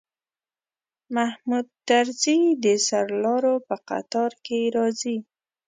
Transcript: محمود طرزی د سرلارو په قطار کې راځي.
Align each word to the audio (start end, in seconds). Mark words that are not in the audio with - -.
محمود 1.15 1.67
طرزی 1.87 2.39
د 2.63 2.65
سرلارو 2.87 3.55
په 3.67 3.75
قطار 3.89 4.31
کې 4.45 4.59
راځي. 4.75 5.17